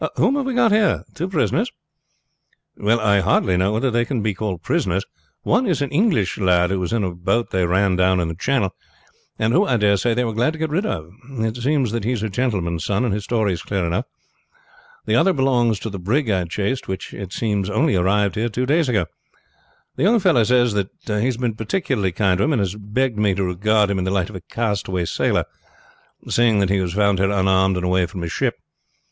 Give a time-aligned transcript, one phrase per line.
[0.15, 1.71] Whom have we got here two prisoners?"
[2.75, 5.05] "Well, I hardly know whether they can be called prisoners.
[5.43, 8.33] One is an English lad who was in a boat they run down in the
[8.33, 8.71] channel,
[9.37, 11.11] and who, I dare say, they were glad to get rid of.
[11.45, 14.05] It seems that he is a gentleman's son, and his story is clear enough.
[15.05, 18.65] The other belongs to the brig I chased, which it seems only arrived here two
[18.65, 19.05] days ago.
[19.97, 23.19] The young fellow says that he has been particularly kind to him, and has begged
[23.19, 25.45] me to regard him in the light of a castaway sailor,
[26.27, 28.55] seeing that he was found here unarmed and away from his ship.